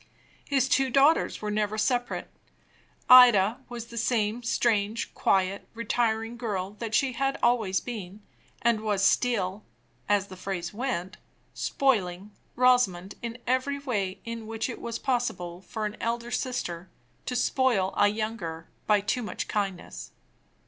His 0.45 0.67
two 0.67 0.89
daughters 0.89 1.43
were 1.43 1.51
never 1.51 1.77
separate. 1.77 2.27
Ida 3.07 3.59
was 3.69 3.85
the 3.85 3.99
same 3.99 4.41
strange, 4.41 5.13
quiet, 5.13 5.67
retiring 5.75 6.37
girl, 6.37 6.71
that 6.79 6.95
she 6.95 7.11
had 7.11 7.37
always 7.43 7.79
been; 7.79 8.23
and 8.63 8.81
was 8.81 9.03
still 9.05 9.63
(as 10.09 10.25
the 10.25 10.35
phrase 10.35 10.73
went) 10.73 11.17
"spoiling" 11.53 12.31
Rosamond 12.55 13.13
in 13.21 13.37
every 13.45 13.77
way 13.77 14.19
in 14.25 14.47
which 14.47 14.71
it 14.71 14.81
was 14.81 14.97
possible 14.97 15.61
for 15.61 15.85
an 15.85 15.95
elder 16.01 16.31
sister 16.31 16.89
to 17.27 17.35
spoil 17.35 17.93
a 17.95 18.07
younger 18.07 18.67
by 18.87 19.01
too 19.01 19.21
much 19.21 19.47
kindness. 19.47 20.13